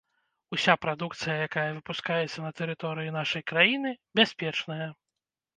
[0.55, 3.89] Уся прадукцыя, якая выпускаецца на тэрыторыі нашай краіны,
[4.23, 4.85] бяспечная.